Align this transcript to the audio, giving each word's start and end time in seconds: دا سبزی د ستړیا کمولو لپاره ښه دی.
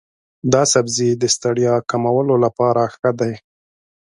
دا 0.53 0.61
سبزی 0.73 1.09
د 1.21 1.23
ستړیا 1.35 1.75
کمولو 1.89 2.35
لپاره 2.45 2.81
ښه 2.95 3.11
دی. 3.19 3.33